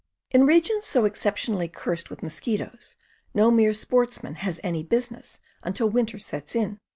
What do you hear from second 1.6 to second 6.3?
cursed with mosquitoes no mere sportsman has any business until winter